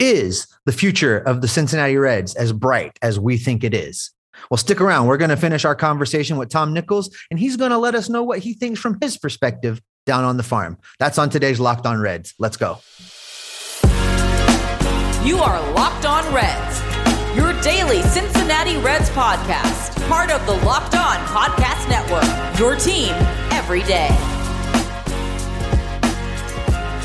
[0.00, 4.10] Is the future of the Cincinnati Reds as bright as we think it is?
[4.50, 5.06] Well, stick around.
[5.06, 8.08] We're going to finish our conversation with Tom Nichols, and he's going to let us
[8.08, 10.78] know what he thinks from his perspective down on the farm.
[10.98, 12.34] That's on today's Locked On Reds.
[12.40, 12.80] Let's go.
[15.24, 21.18] You are Locked On Reds, your daily Cincinnati Reds podcast, part of the Locked On
[21.26, 23.12] Podcast Network, your team
[23.52, 24.33] every day.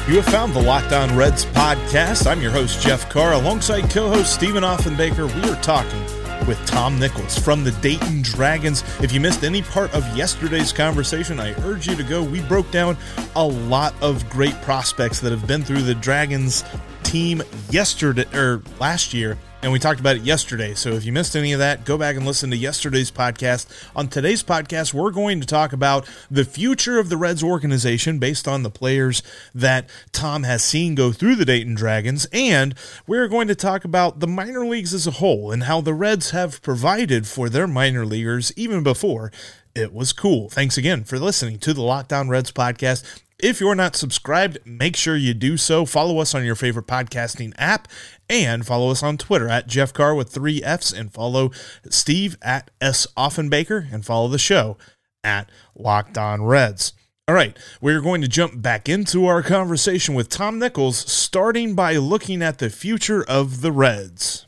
[0.09, 2.25] You have found the Locked On Reds podcast.
[2.25, 5.31] I'm your host, Jeff Carr, alongside co host Stephen Offenbaker.
[5.35, 6.01] We are talking
[6.47, 8.83] with Tom Nichols from the Dayton Dragons.
[9.03, 12.23] If you missed any part of yesterday's conversation, I urge you to go.
[12.23, 12.97] We broke down
[13.35, 16.63] a lot of great prospects that have been through the Dragons
[17.03, 20.73] team yesterday or last year and we talked about it yesterday.
[20.73, 23.67] So if you missed any of that, go back and listen to yesterday's podcast.
[23.95, 28.47] On today's podcast, we're going to talk about the future of the Reds organization based
[28.47, 29.21] on the players
[29.53, 32.25] that Tom has seen go through the Dayton Dragons.
[32.31, 32.73] And
[33.05, 36.31] we're going to talk about the minor leagues as a whole and how the Reds
[36.31, 39.31] have provided for their minor leaguers even before
[39.75, 40.49] it was cool.
[40.49, 43.03] Thanks again for listening to the Locked On Reds podcast.
[43.41, 45.85] If you're not subscribed, make sure you do so.
[45.85, 47.87] Follow us on your favorite podcasting app
[48.29, 51.51] and follow us on Twitter at Jeff Carr with three F's and follow
[51.89, 53.07] Steve at S.
[53.15, 54.77] Offenbaker and follow the show
[55.23, 56.91] at Locked On Reds.
[57.29, 61.95] All right, we're going to jump back into our conversation with Tom Nichols, starting by
[61.95, 64.47] looking at the future of the Reds.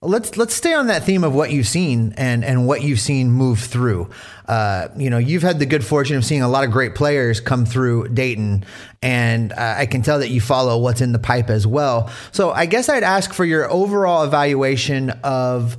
[0.00, 3.32] Let's let's stay on that theme of what you've seen and and what you've seen
[3.32, 4.08] move through.
[4.46, 7.40] Uh, you know, you've had the good fortune of seeing a lot of great players
[7.40, 8.64] come through Dayton,
[9.02, 12.10] and uh, I can tell that you follow what's in the pipe as well.
[12.30, 15.76] So I guess I'd ask for your overall evaluation of.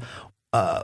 [0.51, 0.83] Uh,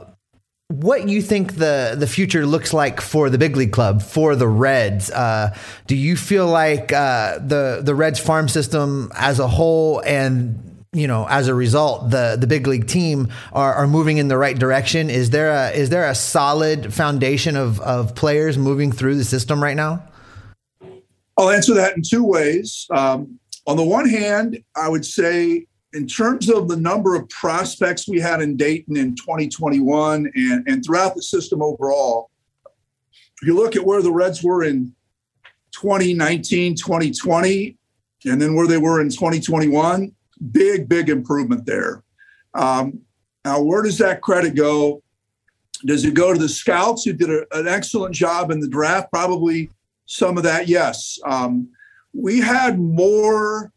[0.68, 4.48] what you think the the future looks like for the big league club for the
[4.48, 5.12] Reds?
[5.12, 10.75] Uh, do you feel like uh, the the Reds farm system as a whole and
[10.96, 14.38] you know, as a result, the the big league team are, are moving in the
[14.38, 15.10] right direction.
[15.10, 19.62] Is there a is there a solid foundation of of players moving through the system
[19.62, 20.02] right now?
[21.36, 22.86] I'll answer that in two ways.
[22.90, 28.08] Um, on the one hand, I would say in terms of the number of prospects
[28.08, 32.30] we had in Dayton in 2021 and, and throughout the system overall,
[33.42, 34.94] if you look at where the Reds were in
[35.72, 37.76] 2019, 2020,
[38.24, 40.15] and then where they were in 2021,
[40.52, 42.02] big, big improvement there.
[42.54, 43.00] Um,
[43.44, 45.02] now, where does that credit go?
[45.84, 49.10] Does it go to the scouts who did a, an excellent job in the draft?
[49.12, 49.70] Probably
[50.06, 51.18] some of that, yes.
[51.24, 51.68] Um,
[52.12, 53.72] we had more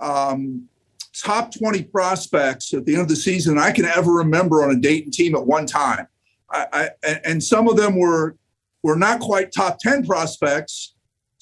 [0.00, 0.68] um,
[1.12, 4.80] top 20 prospects at the end of the season I can ever remember on a
[4.80, 6.06] Dayton team at one time.
[6.50, 8.36] I, I, and some of them were
[8.82, 10.93] were not quite top 10 prospects,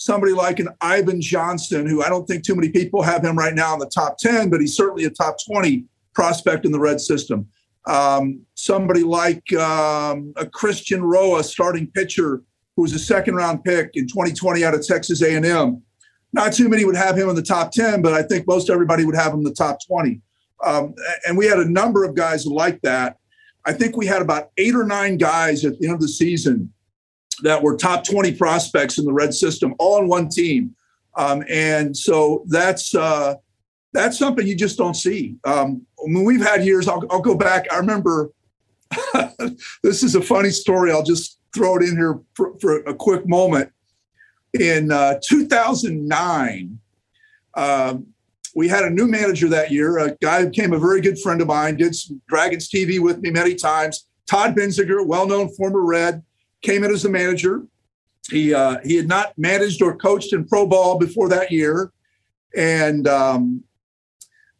[0.02, 3.54] somebody like an Ivan Johnson, who I don't think too many people have him right
[3.54, 7.00] now in the top 10, but he's certainly a top 20 prospect in the red
[7.00, 7.46] system.
[7.86, 12.42] Um, somebody like um, a Christian Roa, starting pitcher,
[12.74, 15.82] who was a second round pick in 2020 out of Texas A&M.
[16.32, 19.04] Not too many would have him in the top 10, but I think most everybody
[19.04, 20.20] would have him in the top 20.
[20.64, 20.94] Um,
[21.26, 23.18] and we had a number of guys like that.
[23.64, 26.72] I think we had about eight or nine guys at the end of the season
[27.42, 30.74] that were top 20 prospects in the red system all on one team.
[31.14, 33.34] Um, and so that's uh,
[33.92, 35.36] that's something you just don't see.
[35.44, 38.30] Um, when we've had years I'll, I'll go back i remember
[39.82, 43.26] this is a funny story i'll just throw it in here for, for a quick
[43.28, 43.70] moment.
[44.58, 46.78] In uh, 2009
[47.54, 48.06] um,
[48.54, 51.40] we had a new manager that year a guy who became a very good friend
[51.40, 56.22] of mine did some dragons tv with me many times todd benzinger well-known former red
[56.62, 57.62] came in as a manager.
[58.30, 61.92] He uh, he had not managed or coached in pro ball before that year,
[62.56, 63.64] and um,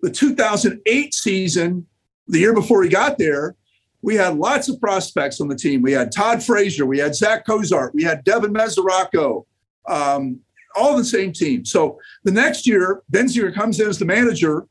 [0.01, 1.87] the 2008 season,
[2.27, 3.55] the year before he got there,
[4.03, 5.81] we had lots of prospects on the team.
[5.81, 9.47] We had Todd Frazier, we had Zach Cozart, we had Devin Mesoraco,
[9.89, 10.41] um,
[10.77, 11.65] all the same team.
[11.65, 14.67] So the next year, Benzinger comes in as the manager,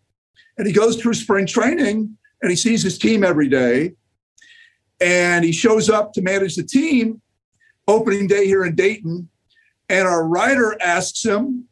[0.57, 3.93] and he goes through spring training, and he sees his team every day,
[4.99, 7.20] and he shows up to manage the team
[7.91, 9.29] opening day here in Dayton.
[9.89, 11.65] And our writer asks him,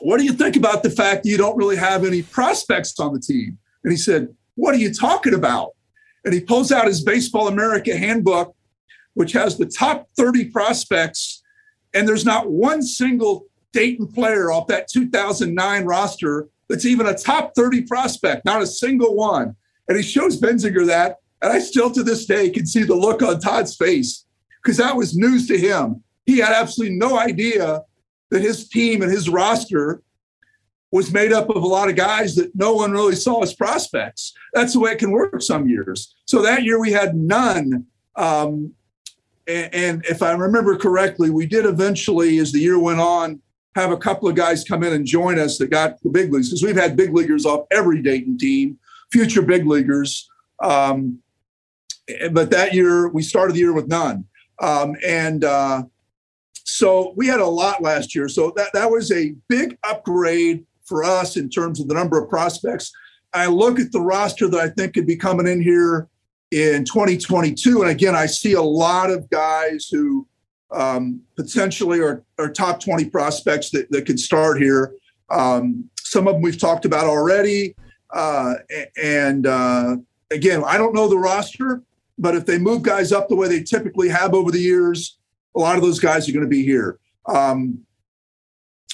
[0.00, 3.12] What do you think about the fact that you don't really have any prospects on
[3.12, 3.58] the team?
[3.84, 5.70] And he said, What are you talking about?
[6.24, 8.54] And he pulls out his Baseball America handbook,
[9.14, 11.42] which has the top 30 prospects.
[11.94, 17.54] And there's not one single Dayton player off that 2009 roster that's even a top
[17.54, 19.56] 30 prospect, not a single one.
[19.88, 21.18] And he shows Benzinger that.
[21.42, 24.24] And I still to this day can see the look on Todd's face
[24.62, 26.02] because that was news to him.
[26.24, 27.82] He had absolutely no idea
[28.30, 30.02] that his team and his roster
[30.92, 34.34] was made up of a lot of guys that no one really saw as prospects.
[34.52, 36.14] That's the way it can work some years.
[36.26, 37.86] So that year we had none.
[38.14, 38.74] Um,
[39.48, 43.40] and, and, if I remember correctly, we did eventually, as the year went on,
[43.74, 46.50] have a couple of guys come in and join us that got the big leagues
[46.50, 48.78] because we've had big leaguers off every Dayton team,
[49.10, 50.28] future big leaguers.
[50.62, 51.20] Um,
[52.32, 54.26] but that year we started the year with none.
[54.62, 55.82] Um, and uh,
[56.64, 58.28] so we had a lot last year.
[58.28, 62.30] So that, that was a big upgrade for us in terms of the number of
[62.30, 62.92] prospects.
[63.34, 66.08] I look at the roster that I think could be coming in here
[66.50, 67.82] in 2022.
[67.82, 70.26] And again, I see a lot of guys who
[70.70, 74.94] um, potentially are, are top 20 prospects that, that could start here.
[75.30, 77.74] Um, some of them we've talked about already.
[78.10, 78.54] Uh,
[79.02, 79.96] and uh,
[80.30, 81.82] again, I don't know the roster,
[82.18, 85.18] but if they move guys up the way they typically have over the years,
[85.56, 86.98] a lot of those guys are going to be here.
[87.26, 87.84] Um,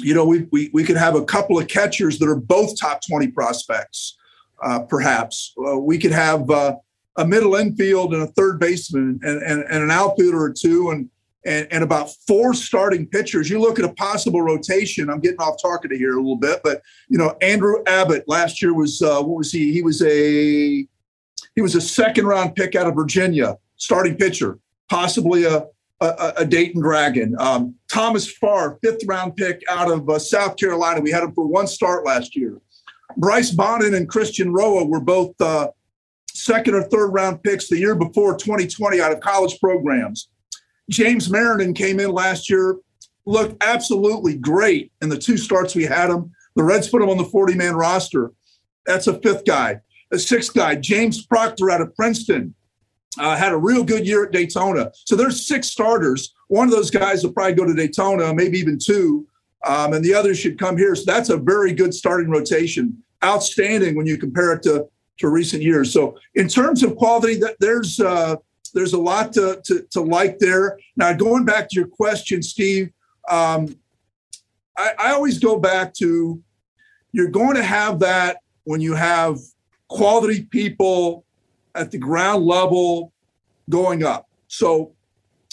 [0.00, 3.00] you know, we, we, we could have a couple of catchers that are both top
[3.08, 4.16] 20 prospects,
[4.62, 5.54] uh, perhaps.
[5.58, 6.76] Uh, we could have uh,
[7.16, 11.10] a middle infield and a third baseman and, and, and an outfielder or two and,
[11.44, 13.50] and, and about four starting pitchers.
[13.50, 15.10] You look at a possible rotation.
[15.10, 18.74] I'm getting off target here a little bit, but, you know, Andrew Abbott last year
[18.74, 19.72] was, uh, what was he?
[19.72, 20.86] He was a,
[21.58, 25.66] he was a second round pick out of Virginia, starting pitcher, possibly a,
[26.00, 27.34] a, a Dayton Dragon.
[27.40, 31.00] Um, Thomas Farr, fifth round pick out of uh, South Carolina.
[31.00, 32.60] We had him for one start last year.
[33.16, 35.70] Bryce Bonnin and Christian Roa were both uh,
[36.32, 40.28] second or third round picks the year before 2020 out of college programs.
[40.88, 42.76] James Marinan came in last year,
[43.26, 46.30] looked absolutely great in the two starts we had him.
[46.54, 48.30] The Reds put him on the 40 man roster.
[48.86, 49.80] That's a fifth guy.
[50.12, 52.54] A sixth guy, James Proctor out of Princeton,
[53.18, 54.90] uh, had a real good year at Daytona.
[55.04, 56.34] So there's six starters.
[56.48, 59.26] One of those guys will probably go to Daytona, maybe even two,
[59.66, 60.94] um, and the others should come here.
[60.94, 63.02] So that's a very good starting rotation.
[63.24, 64.88] Outstanding when you compare it to
[65.18, 65.92] to recent years.
[65.92, 68.36] So in terms of quality, that there's uh,
[68.74, 70.78] there's a lot to, to, to like there.
[70.96, 72.90] Now going back to your question, Steve,
[73.28, 73.74] um,
[74.76, 76.40] I, I always go back to
[77.12, 79.38] you're going to have that when you have
[79.88, 81.24] quality people
[81.74, 83.12] at the ground level
[83.68, 84.28] going up.
[84.48, 84.92] So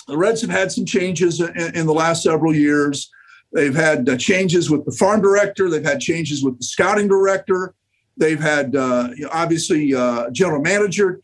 [0.07, 3.11] the Reds have had some changes in, in the last several years.
[3.53, 5.69] They've had uh, changes with the farm director.
[5.69, 7.73] They've had changes with the scouting director.
[8.17, 11.21] They've had uh, obviously uh, general manager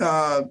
[0.00, 0.42] uh,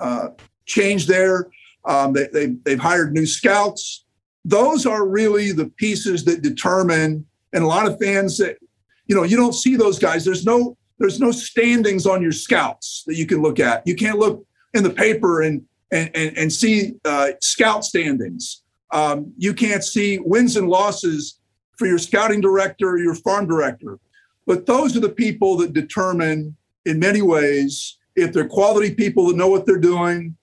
[0.00, 0.28] uh,
[0.66, 1.48] change there.
[1.84, 4.04] Um, they, they, they've hired new scouts.
[4.44, 7.26] Those are really the pieces that determine.
[7.52, 8.58] And a lot of fans that,
[9.06, 10.24] you know, you don't see those guys.
[10.24, 13.86] There's no there's no standings on your scouts that you can look at.
[13.86, 18.62] You can't look in the paper and and and, and see uh, scout standings.
[18.92, 21.40] Um, you can't see wins and losses
[21.76, 23.98] for your scouting director or your farm director.
[24.46, 29.36] But those are the people that determine, in many ways, if they're quality people that
[29.36, 30.36] know what they're doing.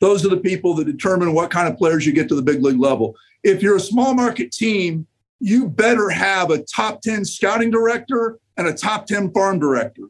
[0.00, 2.62] Those are the people that determine what kind of players you get to the big
[2.62, 3.14] league level.
[3.44, 5.06] If you're a small market team,
[5.38, 10.02] you better have a top 10 scouting director and a top 10 farm director.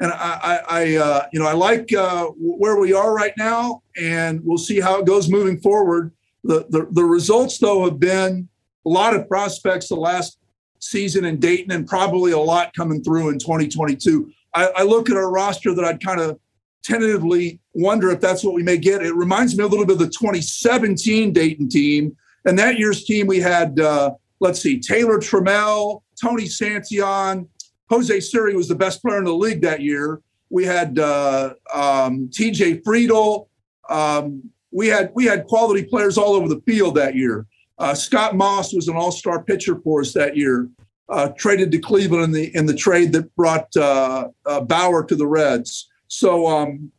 [0.00, 4.40] And I, I, uh, you know, I like uh, where we are right now, and
[4.42, 6.12] we'll see how it goes moving forward.
[6.42, 8.48] The, the, the results, though, have been
[8.86, 10.38] a lot of prospects the last
[10.78, 14.32] season in Dayton, and probably a lot coming through in 2022.
[14.54, 16.40] I, I look at our roster that I'd kind of
[16.82, 19.02] tentatively wonder if that's what we may get.
[19.02, 22.16] It reminds me a little bit of the 2017 Dayton team.
[22.46, 27.46] And that year's team, we had, uh, let's see, Taylor Trammell, Tony Santillan,
[27.90, 30.22] Jose Siri was the best player in the league that year.
[30.48, 32.80] We had uh, um, T.J.
[32.80, 33.48] Friedl.
[33.88, 37.46] Um, we had we had quality players all over the field that year.
[37.78, 40.68] Uh, Scott Moss was an all-star pitcher for us that year.
[41.08, 45.16] Uh, traded to Cleveland in the in the trade that brought uh, uh, Bauer to
[45.16, 45.88] the Reds.
[46.06, 46.92] So um,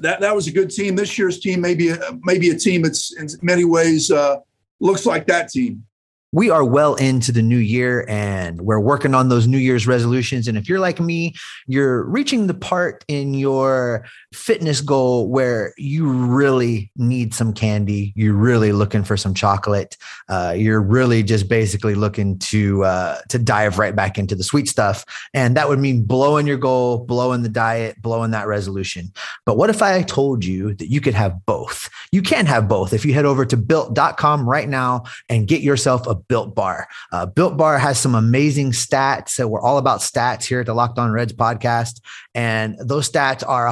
[0.00, 0.96] that that was a good team.
[0.96, 1.92] This year's team maybe
[2.22, 4.36] maybe a team that's in many ways uh,
[4.80, 5.84] looks like that team
[6.32, 10.46] we are well into the new year and we're working on those New Year's resolutions.
[10.46, 11.34] And if you're like me,
[11.66, 18.12] you're reaching the part in your fitness goal where you really need some candy.
[18.14, 19.96] You're really looking for some chocolate.
[20.28, 24.68] Uh, you're really just basically looking to uh, to dive right back into the sweet
[24.68, 25.04] stuff.
[25.32, 29.12] And that would mean blowing your goal, blowing the diet, blowing that resolution.
[29.46, 31.88] But what if I told you that you could have both?
[32.12, 36.06] You can have both if you head over to built.com right now and get yourself
[36.06, 36.88] a Built Bar.
[37.12, 39.30] Uh, Built Bar has some amazing stats.
[39.30, 42.00] So we're all about stats here at the Locked On Reds podcast.
[42.34, 43.66] And those stats are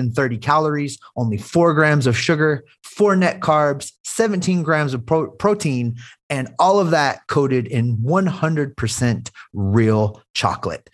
[0.00, 5.96] 130 calories, only four grams of sugar, four net carbs, 17 grams of pro- protein,
[6.28, 10.88] and all of that coated in 100% real chocolate.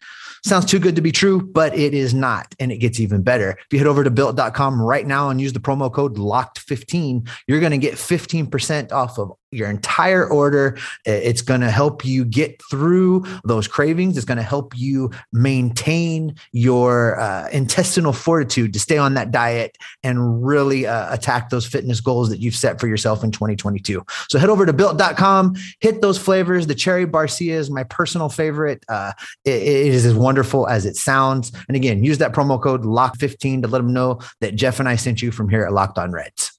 [0.45, 2.55] Sounds too good to be true, but it is not.
[2.61, 3.51] And it gets even better.
[3.51, 7.61] If you head over to built.com right now and use the promo code LOCKED15, you're
[7.61, 10.79] going to get 15% off of your entire order.
[11.05, 14.17] It's going to help you get through those cravings.
[14.17, 19.77] It's going to help you maintain your uh, intestinal fortitude to stay on that diet
[20.03, 24.05] and really uh, attack those fitness goals that you've set for yourself in 2022.
[24.29, 26.67] So head over to built.com, hit those flavors.
[26.67, 28.85] The cherry barcia is my personal favorite.
[28.89, 29.13] Uh,
[29.45, 31.53] it, it is as wonderful as it sounds.
[31.69, 34.97] And again, use that promo code LOCK15 to let them know that Jeff and I
[34.97, 36.56] sent you from here at Locked On Reds.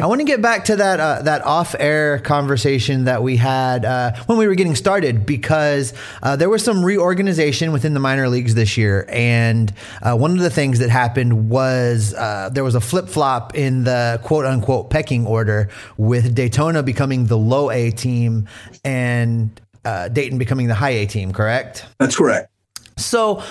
[0.00, 3.84] I want to get back to that uh, that off air conversation that we had
[3.84, 8.28] uh, when we were getting started because uh, there was some reorganization within the minor
[8.28, 12.76] leagues this year, and uh, one of the things that happened was uh, there was
[12.76, 17.90] a flip flop in the quote unquote pecking order with Daytona becoming the low A
[17.90, 18.46] team
[18.84, 21.32] and uh, Dayton becoming the high A team.
[21.32, 21.84] Correct?
[21.98, 22.52] That's correct.
[22.98, 23.42] So,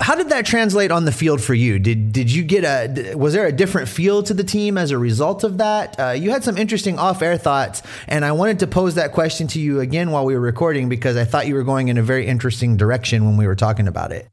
[0.00, 1.78] how did that translate on the field for you?
[1.78, 4.98] Did did you get a was there a different feel to the team as a
[4.98, 5.98] result of that?
[5.98, 9.46] Uh, you had some interesting off air thoughts, and I wanted to pose that question
[9.48, 12.02] to you again while we were recording because I thought you were going in a
[12.02, 14.28] very interesting direction when we were talking about it.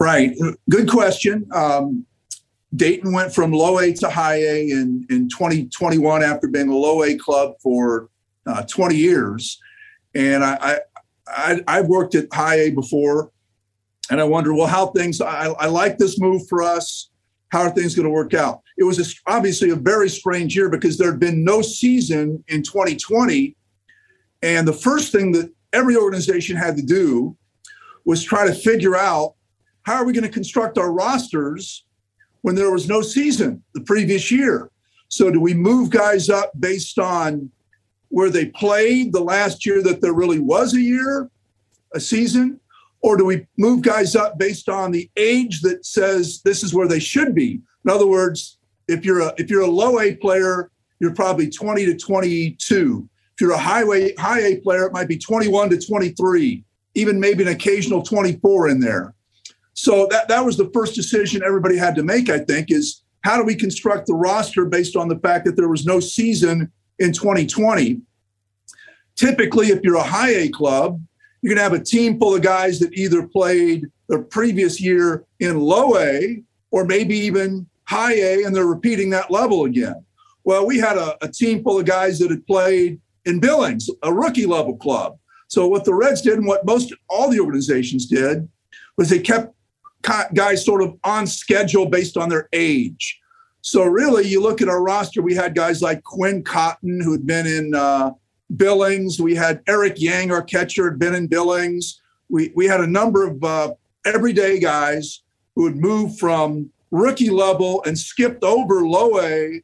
[0.00, 0.36] Right,
[0.68, 1.46] good question.
[1.54, 2.04] Um,
[2.76, 7.04] Dayton went from low A to high A in in 2021 after being a low
[7.04, 8.08] A club for
[8.46, 9.60] uh, 20 years,
[10.14, 10.80] and I,
[11.26, 13.30] I I've worked at high A before
[14.10, 17.10] and I wonder, well, how things, I, I like this move for us.
[17.50, 18.62] How are things going to work out?
[18.76, 22.62] It was a, obviously a very strange year because there had been no season in
[22.62, 23.56] 2020.
[24.42, 27.36] And the first thing that every organization had to do
[28.04, 29.34] was try to figure out
[29.82, 31.84] how are we going to construct our rosters
[32.42, 34.70] when there was no season the previous year?
[35.08, 37.50] So, do we move guys up based on
[38.08, 41.30] where they played the last year that there really was a year,
[41.94, 42.60] a season?
[43.04, 46.88] Or do we move guys up based on the age that says this is where
[46.88, 47.60] they should be?
[47.84, 48.56] In other words,
[48.88, 50.70] if you're a if you're a low A player,
[51.00, 53.08] you're probably 20 to 22.
[53.34, 57.42] If you're a highway high A player, it might be 21 to 23, even maybe
[57.42, 59.14] an occasional 24 in there.
[59.74, 63.36] So that that was the first decision everybody had to make, I think, is how
[63.36, 67.12] do we construct the roster based on the fact that there was no season in
[67.12, 68.00] 2020?
[69.14, 71.02] Typically, if you're a high A club,
[71.50, 75.60] going to have a team full of guys that either played the previous year in
[75.60, 80.04] low A or maybe even high A, and they're repeating that level again.
[80.44, 84.12] Well, we had a, a team full of guys that had played in Billings, a
[84.12, 85.18] rookie level club.
[85.48, 88.48] So what the Reds did, and what most all the organizations did,
[88.96, 89.54] was they kept
[90.34, 93.20] guys sort of on schedule based on their age.
[93.62, 97.26] So really, you look at our roster, we had guys like Quin Cotton, who had
[97.26, 98.10] been in uh,
[98.56, 99.20] Billings.
[99.20, 102.00] We had Eric Yang, our catcher, had been in Billings.
[102.28, 105.22] We we had a number of uh, everyday guys
[105.54, 109.62] who had moved from rookie level and skipped over low A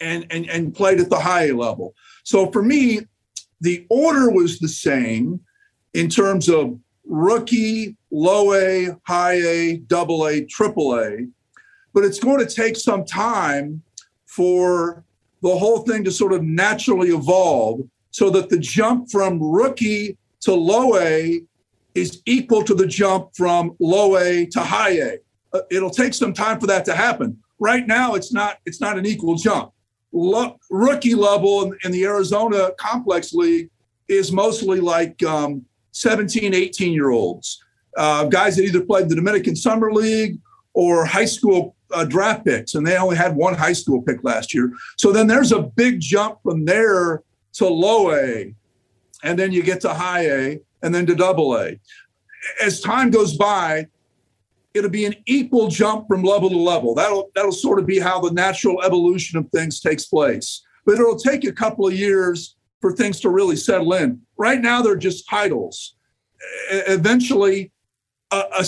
[0.00, 1.94] and, and, and played at the high A level.
[2.24, 3.00] So for me,
[3.60, 5.40] the order was the same
[5.94, 11.26] in terms of rookie, low A, high A, double A, triple A.
[11.94, 13.82] But it's going to take some time
[14.26, 15.04] for
[15.42, 20.54] the whole thing to sort of naturally evolve so that the jump from rookie to
[20.54, 21.42] low A
[21.94, 25.18] is equal to the jump from low A to high A.
[25.52, 27.38] Uh, it'll take some time for that to happen.
[27.58, 29.72] Right now, it's not it's not an equal jump.
[30.12, 33.70] Lo- rookie level in, in, the Arizona Complex League
[34.08, 37.62] is mostly like um, 17, 18 year olds,
[37.96, 40.38] uh, guys that either played the Dominican Summer League
[40.74, 44.54] or high school uh, draft picks, and they only had one high school pick last
[44.54, 44.72] year.
[44.96, 47.22] So then there's a big jump from there
[47.54, 48.54] to low A,
[49.22, 51.78] and then you get to high A, and then to double A.
[52.62, 53.86] As time goes by,
[54.74, 56.94] it'll be an equal jump from level to level.
[56.94, 60.62] That'll that'll sort of be how the natural evolution of things takes place.
[60.84, 64.20] But it'll take a couple of years for things to really settle in.
[64.36, 65.96] Right now, they're just titles.
[66.70, 67.72] Eventually,
[68.30, 68.64] a, a,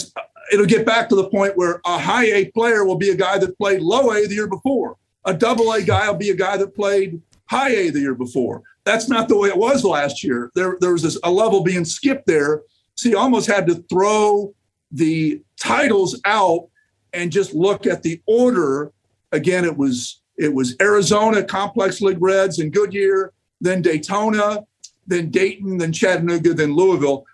[0.52, 3.38] it'll get back to the point where a high A player will be a guy
[3.38, 4.96] that played low A the year before.
[5.24, 8.62] A double A guy will be a guy that played high A the year before.
[8.84, 10.50] That's not the way it was last year.
[10.54, 12.62] There, there was this, a level being skipped there.
[12.94, 14.54] So you almost had to throw
[14.90, 16.68] the titles out
[17.12, 18.92] and just look at the order.
[19.32, 24.64] Again, it was it was Arizona Complex League Reds and Goodyear, then Daytona,
[25.06, 27.26] then Dayton, then Chattanooga, then Louisville,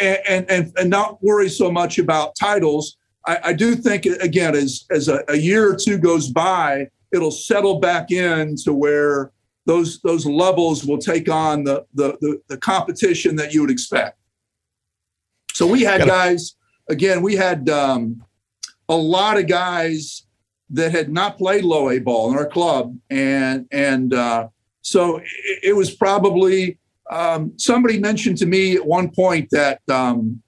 [0.00, 2.96] and, and, and not worry so much about titles.
[3.26, 7.30] I, I do think, again, as, as a, a year or two goes by, it'll
[7.30, 9.32] settle back in to where
[9.66, 14.18] those those levels will take on the the, the, the competition that you would expect.
[15.52, 16.56] So we had guys
[16.88, 17.22] again.
[17.22, 18.24] We had um,
[18.88, 20.26] a lot of guys
[20.70, 24.48] that had not played low A ball in our club, and and uh,
[24.80, 25.24] so it,
[25.62, 26.78] it, was probably
[27.10, 30.42] um, somebody mentioned to me at one point that um,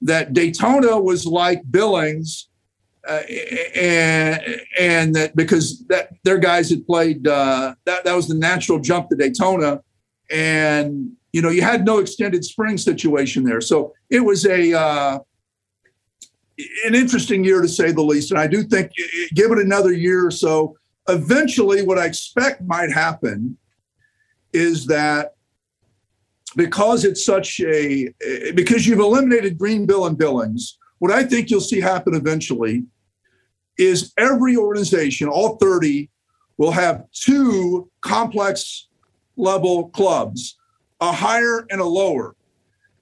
[0.00, 2.48] that Daytona was like Billings
[3.06, 3.22] uh,
[3.74, 4.40] and
[4.78, 9.08] and that because that their guys had played uh, that that was the natural jump
[9.08, 9.80] to Daytona,
[10.30, 15.18] and you know you had no extended spring situation there, so it was a uh,
[16.86, 18.30] an interesting year to say the least.
[18.30, 18.92] And I do think
[19.34, 20.76] give it another year or so,
[21.08, 23.56] eventually, what I expect might happen
[24.52, 25.31] is that
[26.56, 28.12] because it's such a
[28.54, 32.84] because you've eliminated Greenville and Billings what I think you'll see happen eventually
[33.76, 36.08] is every organization, all 30,
[36.58, 38.86] will have two complex
[39.36, 40.56] level clubs,
[41.00, 42.36] a higher and a lower.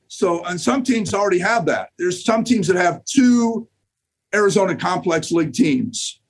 [0.09, 1.91] So, and some teams already have that.
[1.99, 3.69] There's some teams that have two
[4.35, 6.23] Arizona Complex League teams,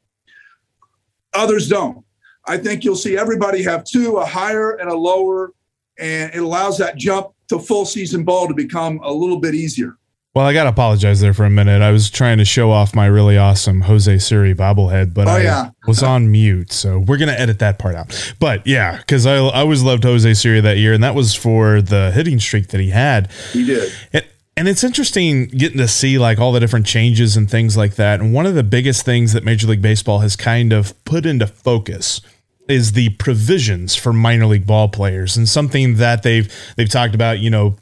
[1.32, 2.04] others don't.
[2.48, 5.52] I think you'll see everybody have two, a higher and a lower,
[6.00, 9.96] and it allows that jump to full season ball to become a little bit easier.
[10.32, 11.82] Well, I got to apologize there for a minute.
[11.82, 15.42] I was trying to show off my really awesome Jose Siri bobblehead, but oh, I
[15.42, 15.70] yeah.
[15.88, 16.72] was on mute.
[16.72, 18.34] So we're going to edit that part out.
[18.38, 21.82] But yeah, because I, I always loved Jose Siri that year, and that was for
[21.82, 23.32] the hitting streak that he had.
[23.52, 23.92] He did.
[24.12, 24.24] And,
[24.56, 28.20] and it's interesting getting to see like all the different changes and things like that.
[28.20, 31.48] And one of the biggest things that Major League Baseball has kind of put into
[31.48, 32.20] focus
[32.70, 37.38] is the provisions for minor league ball players and something that they've they've talked about,
[37.38, 37.76] you know,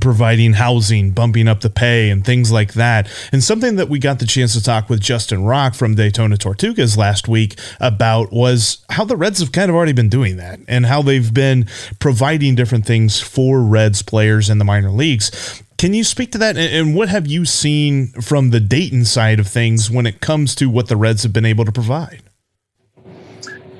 [0.00, 3.08] providing housing, bumping up the pay, and things like that.
[3.30, 6.96] And something that we got the chance to talk with Justin Rock from Daytona Tortugas
[6.96, 10.86] last week about was how the Reds have kind of already been doing that and
[10.86, 11.66] how they've been
[12.00, 15.62] providing different things for Reds players in the minor leagues.
[15.78, 16.56] Can you speak to that?
[16.56, 20.70] And what have you seen from the Dayton side of things when it comes to
[20.70, 22.22] what the Reds have been able to provide?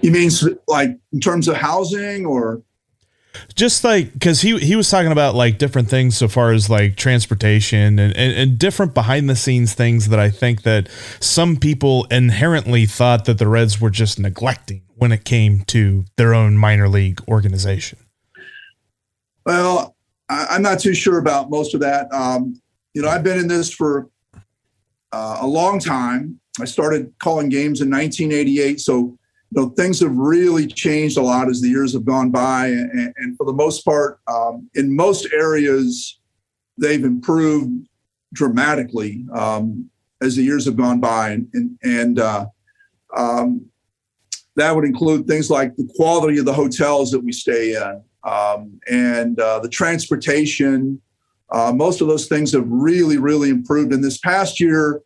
[0.07, 0.31] You mean
[0.69, 2.63] like in terms of housing or?
[3.57, 6.95] just like because he he was talking about like different things so far as like
[6.95, 10.89] transportation and, and, and different behind the scenes things that I think that
[11.19, 16.35] some people inherently thought that the Reds were just neglecting when it came to their
[16.35, 17.99] own minor league organization.
[19.45, 19.97] Well,
[20.29, 22.13] I, am not too sure about most of that.
[22.15, 22.61] Um,
[22.95, 24.09] you know, I've been in this for
[25.11, 26.41] uh, a long time.
[26.61, 29.19] I started calling games in 1988, so
[29.51, 33.15] you know, things have really changed a lot as the years have gone by, and,
[33.17, 36.19] and for the most part, um, in most areas,
[36.77, 37.87] they've improved
[38.33, 39.89] dramatically um,
[40.21, 42.47] as the years have gone by, and and, and uh,
[43.17, 43.65] um,
[44.57, 48.81] that would include things like the quality of the hotels that we stay in, um,
[48.91, 51.01] and uh, the transportation.
[51.51, 53.93] Uh, most of those things have really, really improved.
[53.93, 55.03] In this past year,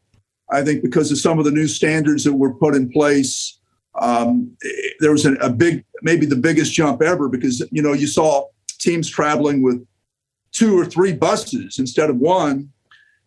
[0.50, 3.59] I think because of some of the new standards that were put in place
[3.98, 4.56] um,
[5.00, 8.46] there was a, a, big, maybe the biggest jump ever because you know you saw
[8.78, 9.84] teams traveling with
[10.52, 12.70] two or three buses instead of one,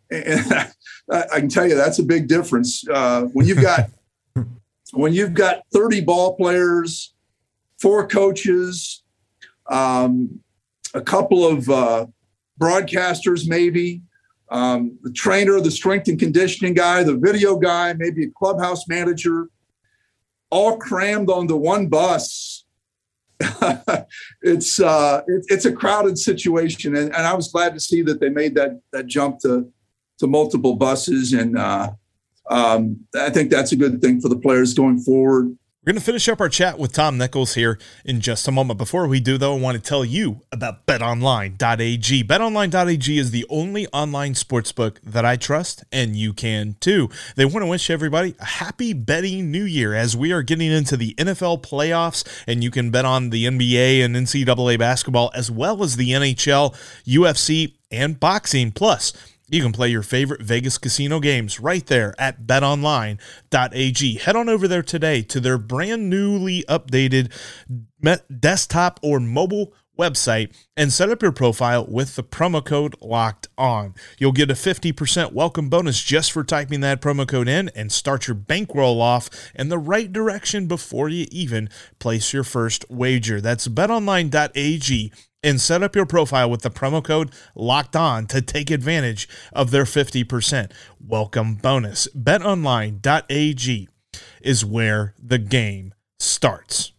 [0.10, 0.42] and
[1.12, 3.90] I can tell you that's a big difference uh, when you've got
[4.94, 7.14] when you've got thirty ball players,
[7.82, 9.04] four coaches,
[9.70, 10.40] um,
[10.94, 12.06] a couple of uh,
[12.60, 14.02] broadcasters, maybe.
[14.50, 19.48] Um, the trainer, the strength and conditioning guy, the video guy, maybe a clubhouse manager,
[20.54, 22.66] all crammed onto one bus.
[24.44, 28.20] it's uh, it, it's a crowded situation, and, and, I was glad to see that
[28.20, 29.68] they made that that jump to
[30.20, 31.90] to multiple buses, and uh,
[32.50, 35.58] um, I think that's a good thing for the players going forward.
[35.84, 38.78] We're going to finish up our chat with Tom Nichols here in just a moment.
[38.78, 42.24] Before we do, though, I want to tell you about betonline.ag.
[42.24, 47.10] Betonline.ag is the only online sportsbook that I trust, and you can too.
[47.36, 50.96] They want to wish everybody a happy betting new year as we are getting into
[50.96, 55.84] the NFL playoffs, and you can bet on the NBA and NCAA basketball, as well
[55.84, 56.74] as the NHL,
[57.06, 58.72] UFC, and boxing.
[58.72, 59.12] Plus,
[59.50, 64.18] you can play your favorite Vegas casino games right there at betonline.ag.
[64.18, 67.32] Head on over there today to their brand newly updated
[68.40, 73.94] desktop or mobile website and set up your profile with the promo code locked on.
[74.18, 78.28] You'll get a 50% welcome bonus just for typing that promo code in and start
[78.28, 83.40] your bankroll off in the right direction before you even place your first wager.
[83.40, 85.12] That's betonline.ag
[85.44, 89.72] and set up your profile with the promo code locked on to take advantage of
[89.72, 92.08] their 50% welcome bonus.
[92.16, 93.90] BetOnline.ag
[94.42, 96.94] is where the game starts.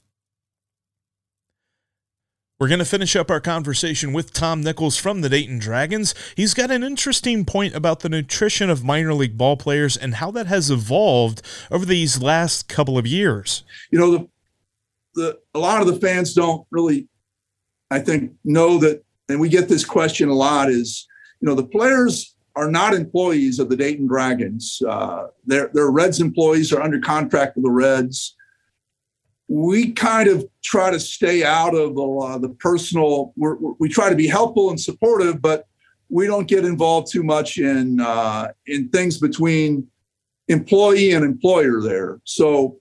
[2.60, 6.14] We're going to finish up our conversation with Tom Nichols from the Dayton Dragons.
[6.36, 10.30] He's got an interesting point about the nutrition of minor league ball players and how
[10.30, 13.64] that has evolved over these last couple of years.
[13.90, 14.28] You know, the,
[15.14, 17.08] the a lot of the fans don't really,
[17.94, 20.70] I think, know that, and we get this question a lot.
[20.70, 21.06] Is
[21.40, 24.80] you know the players are not employees of the Dayton Dragons.
[24.86, 28.36] Uh, they're, they're Reds employees, are under contract with the Reds
[29.48, 33.32] we kind of try to stay out of uh, the personal.
[33.36, 35.66] We're, we try to be helpful and supportive, but
[36.08, 39.86] we don't get involved too much in uh, in things between
[40.48, 42.20] employee and employer there.
[42.24, 42.78] So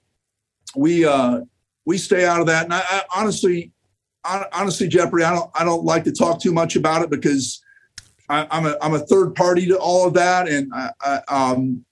[0.75, 1.41] we uh,
[1.85, 2.65] we stay out of that.
[2.65, 3.72] And I, I honestly,
[4.23, 7.61] honestly, Jeffrey, I don't I don't like to talk too much about it because
[8.29, 11.85] I, am a I'm a third party to all of that, and I, I um,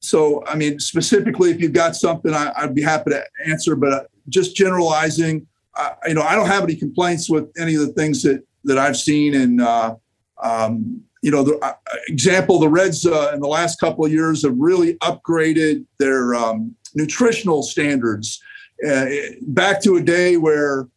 [0.00, 3.74] so, I mean, specifically, if you've got something, I, would be happy to answer.
[3.74, 7.80] But uh, just generalizing, uh, you know, I don't have any complaints with any of
[7.80, 9.34] the things that that I've seen.
[9.34, 9.96] And uh,
[10.42, 11.74] um, you know, the uh,
[12.06, 16.74] example, the Reds uh, in the last couple of years have really upgraded their um,
[16.94, 18.40] nutritional standards
[18.88, 19.06] uh,
[19.42, 20.88] back to a day where,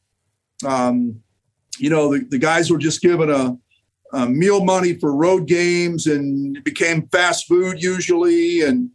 [0.63, 1.21] um,
[1.77, 3.57] you know, the, the guys were just given a
[4.13, 8.61] uh, meal money for road games and it became fast food usually.
[8.61, 8.91] And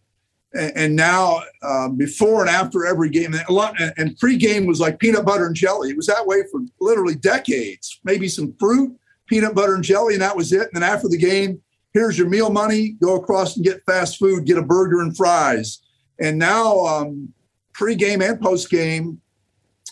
[0.54, 4.98] and now uh, before and after every game and a lot and pre-game was like
[4.98, 5.90] peanut butter and jelly.
[5.90, 8.00] It was that way for literally decades.
[8.04, 10.62] Maybe some fruit peanut butter and jelly and that was it.
[10.62, 11.60] And then after the game
[11.92, 12.90] here's your meal money.
[13.02, 15.80] Go across and get fast food get a burger and fries.
[16.20, 17.32] And now um,
[17.72, 19.20] pre-game and post-game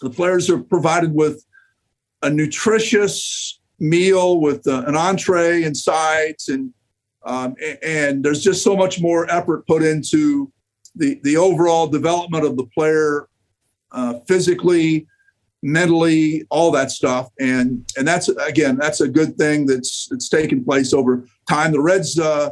[0.00, 1.44] the players are provided with
[2.24, 6.72] a nutritious meal with uh, an entree and sides and
[7.26, 10.52] um, and there's just so much more effort put into
[10.94, 13.28] the the overall development of the player
[13.92, 15.06] uh, physically
[15.62, 17.30] mentally all that stuff.
[17.40, 21.72] And and that's again that's a good thing that's that's taken place over time.
[21.72, 22.50] The reds uh,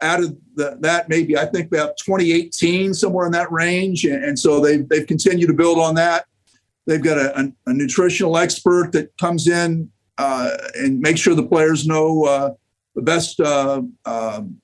[0.00, 4.04] added the, that maybe i think about 2018 somewhere in that range.
[4.04, 6.26] And, and so they've, they've continued to build on that
[6.86, 11.46] they've got a, a, a nutritional expert that comes in uh, and make sure the
[11.46, 12.50] players know uh,
[12.94, 14.60] the best uh, um,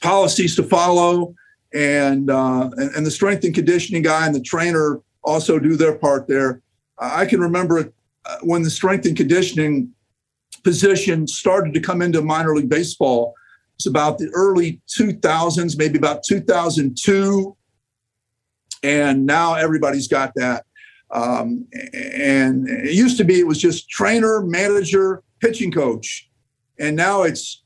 [0.00, 1.34] policies to follow.
[1.74, 6.26] And, and, and the strength and conditioning guy and the trainer also do their part
[6.28, 6.62] there.
[6.98, 7.92] I can remember
[8.42, 9.92] when the strength and conditioning
[10.66, 13.34] position started to come into minor league baseball.
[13.76, 17.56] It's about the early 2000s, maybe about 2002.
[18.82, 20.65] And now everybody's got that.
[21.10, 26.28] Um, and it used to be it was just trainer, manager, pitching coach.
[26.78, 27.62] And now it's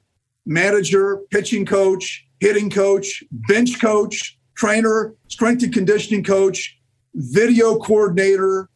[0.47, 6.79] manager, pitching coach, hitting coach, bench coach, trainer, strength and conditioning coach,
[7.15, 8.69] video coordinator.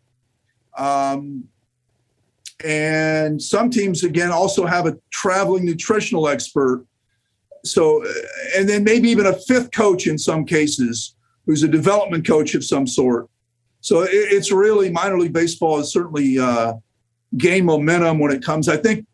[0.78, 1.44] Um,
[2.64, 6.86] and some teams, again, also have a traveling nutritional expert.
[7.64, 8.04] So,
[8.56, 12.64] and then maybe even a fifth coach in some cases who's a development coach of
[12.64, 13.28] some sort.
[13.84, 16.72] So it, it's really minor league baseball has certainly uh,
[17.36, 18.66] gained momentum when it comes.
[18.66, 19.06] I think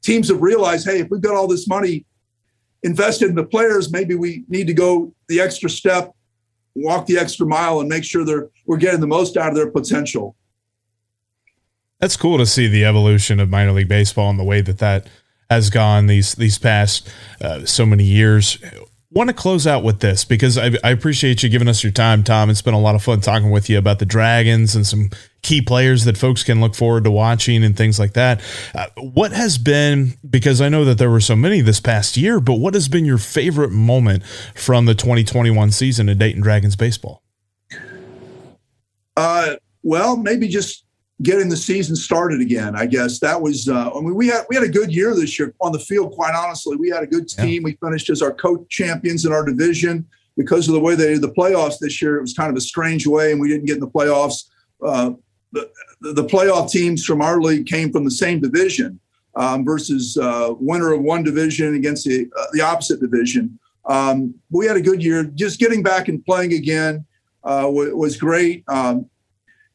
[0.00, 2.06] teams have realized, hey, if we've got all this money
[2.84, 6.14] invested in the players, maybe we need to go the extra step,
[6.76, 9.72] walk the extra mile, and make sure they're we're getting the most out of their
[9.72, 10.36] potential.
[11.98, 15.08] That's cool to see the evolution of minor league baseball and the way that that
[15.50, 18.56] has gone these these past uh, so many years
[19.14, 22.22] want to close out with this because I, I, appreciate you giving us your time,
[22.22, 22.48] Tom.
[22.48, 25.10] It's been a lot of fun talking with you about the Dragons and some
[25.42, 28.40] key players that folks can look forward to watching and things like that.
[28.74, 32.40] Uh, what has been, because I know that there were so many this past year,
[32.40, 37.22] but what has been your favorite moment from the 2021 season of Dayton Dragons baseball?
[39.16, 40.84] Uh, well, maybe just
[41.22, 42.74] getting the season started again.
[42.76, 43.68] I guess that was.
[43.68, 46.12] Uh, I mean, we had we had a good year this year on the field.
[46.12, 47.62] Quite honestly, we had a good team.
[47.62, 47.64] Yeah.
[47.64, 50.06] We finished as our co-champions in our division
[50.36, 52.16] because of the way they did the playoffs this year.
[52.16, 54.44] It was kind of a strange way, and we didn't get in the playoffs.
[54.84, 55.12] Uh,
[55.52, 58.98] the, the playoff teams from our league came from the same division
[59.36, 63.58] um, versus uh, winner of one division against the uh, the opposite division.
[63.84, 65.24] Um, we had a good year.
[65.24, 67.04] Just getting back and playing again
[67.44, 68.64] uh, w- was great.
[68.68, 69.08] Um,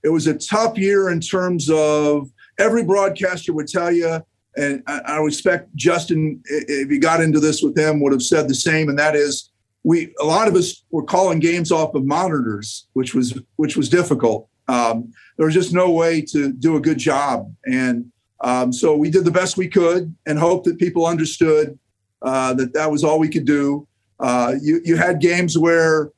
[0.08, 4.24] it was a tough year in terms of every broadcaster would tell you,
[4.56, 8.56] and I, respect Justin if he got into this with them would have said the
[8.56, 9.52] same, and that is
[9.84, 13.90] we a lot of us were calling games off of monitors, which was which was
[13.90, 14.48] difficult.
[14.70, 19.10] Um, there was just no way to do a good job, and um, so we
[19.10, 21.78] did the best we could and hoped that people understood
[22.22, 23.86] uh, that that was all we could do.
[24.22, 26.12] Uh, you you had games where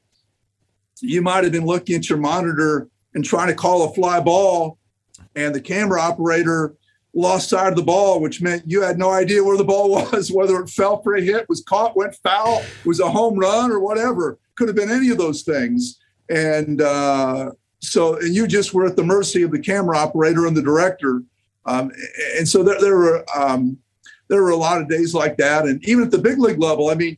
[1.02, 4.78] you might have been looking at your monitor and trying to call a fly ball,
[5.36, 6.76] and the camera operator
[7.14, 10.32] lost sight of the ball, which meant you had no idea where the ball was,
[10.32, 13.80] whether it fell for a hit, was caught, went foul, was a home run, or
[13.80, 14.38] whatever.
[14.56, 16.00] Could have been any of those things.
[16.30, 20.56] And uh, so, and you just were at the mercy of the camera operator and
[20.56, 21.24] the director.
[21.66, 21.92] Um,
[22.38, 23.78] and so there, there were um,
[24.28, 25.66] there were a lot of days like that.
[25.66, 27.18] And even at the big league level, I mean,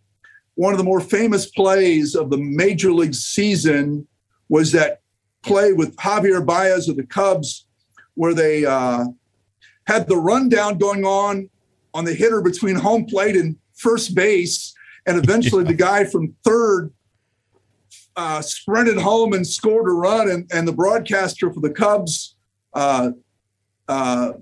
[0.55, 4.07] one of the more famous plays of the major league season
[4.49, 5.00] was that
[5.43, 7.67] play with Javier Baez of the Cubs,
[8.15, 9.05] where they uh,
[9.87, 11.49] had the rundown going on
[11.93, 14.73] on the hitter between home plate and first base.
[15.05, 16.93] And eventually the guy from third
[18.15, 20.29] uh, sprinted home and scored a run.
[20.29, 22.35] And, and the broadcaster for the Cubs,
[22.73, 23.11] uh,
[23.87, 24.33] uh,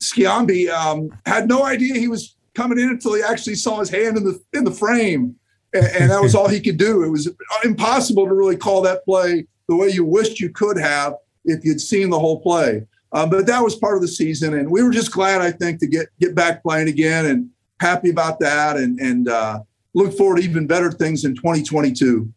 [0.00, 4.16] Sciambi, um, had no idea he was coming in until he actually saw his hand
[4.16, 5.34] in the in the frame,
[5.72, 7.02] and, and that was all he could do.
[7.02, 7.28] It was
[7.64, 11.80] impossible to really call that play the way you wished you could have if you'd
[11.80, 12.86] seen the whole play.
[13.12, 15.78] Um, but that was part of the season, and we were just glad, I think,
[15.80, 17.48] to get get back playing again, and
[17.80, 19.60] happy about that, and and uh,
[19.94, 22.32] look forward to even better things in 2022.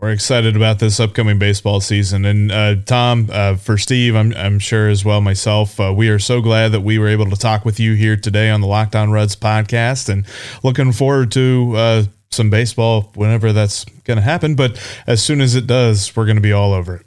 [0.00, 4.58] We're excited about this upcoming baseball season, and uh, Tom, uh, for Steve, I'm I'm
[4.58, 5.78] sure as well myself.
[5.78, 8.50] Uh, we are so glad that we were able to talk with you here today
[8.50, 10.26] on the Locked On Reds podcast, and
[10.64, 14.54] looking forward to uh, some baseball whenever that's going to happen.
[14.54, 17.06] But as soon as it does, we're going to be all over it.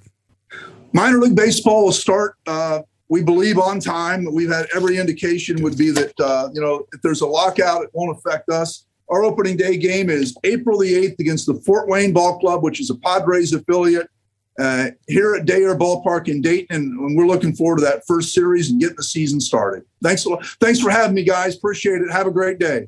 [0.92, 2.36] Minor league baseball will start.
[2.46, 4.28] Uh, we believe on time.
[4.32, 7.90] We've had every indication would be that uh, you know if there's a lockout, it
[7.94, 8.86] won't affect us.
[9.10, 12.80] Our opening day game is April the 8th against the Fort Wayne Ball Club, which
[12.80, 14.08] is a Padres affiliate
[14.58, 16.76] uh, here at Day Air Ballpark in Dayton.
[16.76, 19.84] And we're looking forward to that first series and getting the season started.
[20.02, 20.46] Thanks, a lot.
[20.62, 21.56] thanks for having me, guys.
[21.56, 22.12] Appreciate it.
[22.12, 22.88] Have a great day.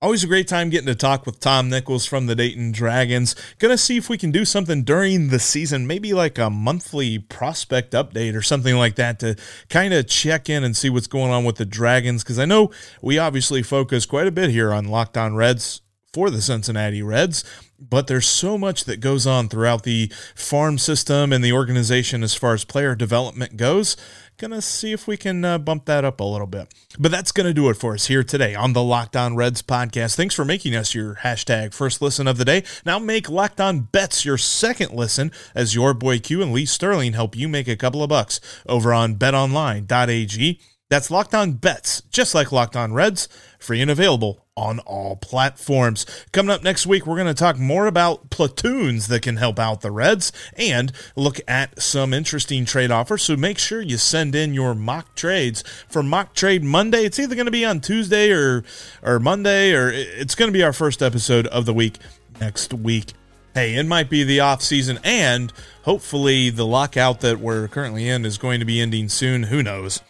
[0.00, 3.34] Always a great time getting to talk with Tom Nichols from the Dayton Dragons.
[3.58, 7.94] Gonna see if we can do something during the season, maybe like a monthly prospect
[7.94, 9.34] update or something like that to
[9.68, 12.22] kind of check in and see what's going on with the Dragons.
[12.22, 12.70] Because I know
[13.02, 15.80] we obviously focus quite a bit here on Locked On Reds
[16.12, 17.42] for the Cincinnati Reds,
[17.80, 22.36] but there's so much that goes on throughout the farm system and the organization as
[22.36, 23.96] far as player development goes
[24.38, 26.72] Gonna see if we can uh, bump that up a little bit.
[26.96, 30.14] But that's gonna do it for us here today on the Locked On Reds podcast.
[30.14, 32.62] Thanks for making us your hashtag first listen of the day.
[32.86, 37.14] Now make Locked On Bets your second listen as your boy Q and Lee Sterling
[37.14, 40.60] help you make a couple of bucks over on betonline.ag.
[40.90, 46.06] That's Locked On Bets, just like Locked On Reds, free and available on all platforms.
[46.32, 49.82] Coming up next week, we're going to talk more about platoons that can help out
[49.82, 53.22] the Reds and look at some interesting trade offers.
[53.22, 57.04] So make sure you send in your mock trades for Mock Trade Monday.
[57.04, 58.64] It's either going to be on Tuesday or
[59.02, 61.98] or Monday, or it's going to be our first episode of the week
[62.40, 63.12] next week.
[63.52, 68.24] Hey, it might be the off season, and hopefully the lockout that we're currently in
[68.24, 69.44] is going to be ending soon.
[69.44, 70.00] Who knows?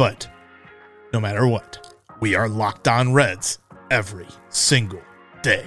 [0.00, 0.30] But
[1.12, 3.58] no matter what, we are locked on Reds
[3.90, 5.02] every single
[5.42, 5.66] day.